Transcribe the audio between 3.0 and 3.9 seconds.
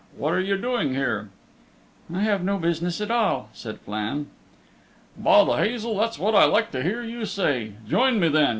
at all," said